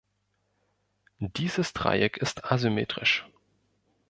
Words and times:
Dieses 1.19 1.73
Dreieck 1.73 2.17
ist 2.17 2.51
asymmetrisch. 2.51 3.27